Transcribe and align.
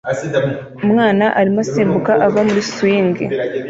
Umwana 0.85 1.25
arimo 1.39 1.59
asimbuka 1.65 2.11
ava 2.25 2.39
muri 2.47 2.61
swing 2.71 3.15